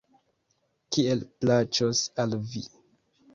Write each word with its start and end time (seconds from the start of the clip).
Kiel 0.95 1.21
plaĉos 1.43 2.01
al 2.25 2.35
vi. 2.55 2.65